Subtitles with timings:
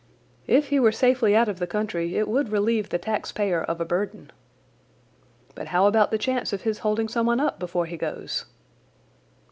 [0.47, 3.79] "If he were safely out of the country it would relieve the tax payer of
[3.79, 4.31] a burden."
[5.53, 8.47] "But how about the chance of his holding someone up before he goes?"